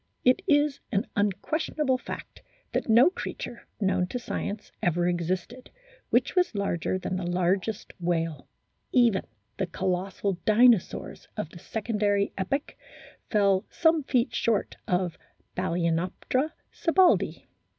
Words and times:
It 0.25 0.41
is 0.47 0.79
an 0.91 1.05
unquestionable 1.15 1.99
fact 1.99 2.41
that 2.73 2.89
no 2.89 3.11
creature, 3.11 3.67
known 3.79 4.07
to 4.07 4.17
science, 4.17 4.71
ever 4.81 5.07
existed 5.07 5.69
f 5.71 5.73
which 6.09 6.35
was 6.35 6.55
larger 6.55 6.97
than 6.97 7.15
the 7.17 7.27
largest 7.31 7.93
whale; 8.01 8.47
even 8.91 9.21
the 9.57 9.67
colossal 9.67 10.39
Dinosaurs 10.43 11.27
of 11.37 11.51
the 11.51 11.59
secondary 11.59 12.33
epoch 12.35 12.75
fell 13.29 13.67
some 13.69 14.01
feet 14.01 14.33
short 14.33 14.75
of 14.87 15.19
Balcenoptera 15.53 16.51
sibbaldii. 16.73 17.43